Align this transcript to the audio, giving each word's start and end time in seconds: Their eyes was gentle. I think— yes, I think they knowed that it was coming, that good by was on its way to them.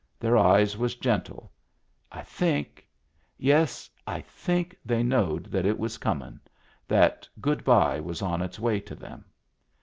Their 0.19 0.35
eyes 0.35 0.75
was 0.79 0.95
gentle. 0.95 1.51
I 2.11 2.23
think— 2.23 2.87
yes, 3.51 3.87
I 4.07 4.21
think 4.21 4.75
they 4.83 5.03
knowed 5.03 5.43
that 5.51 5.63
it 5.67 5.77
was 5.77 5.99
coming, 5.99 6.39
that 6.87 7.29
good 7.39 7.63
by 7.63 7.99
was 7.99 8.23
on 8.23 8.41
its 8.41 8.57
way 8.57 8.79
to 8.79 8.95
them. 8.95 9.25